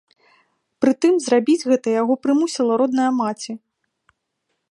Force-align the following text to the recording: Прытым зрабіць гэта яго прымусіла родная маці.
Прытым 0.83 1.13
зрабіць 1.25 1.67
гэта 1.73 1.87
яго 2.01 2.13
прымусіла 2.25 2.73
родная 2.85 3.11
маці. 3.21 3.51